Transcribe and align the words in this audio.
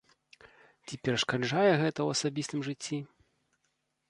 Ці 0.85 0.99
перашкаджае 1.07 1.67
гэта 1.83 1.93
ў 2.03 2.09
асабістым 2.19 2.59
жыцці? 2.71 2.99